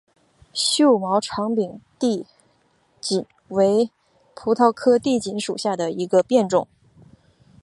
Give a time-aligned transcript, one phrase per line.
[0.51, 2.25] 锈毛长柄地
[2.99, 3.91] 锦为
[4.33, 6.67] 葡萄科地锦属下的一个变种。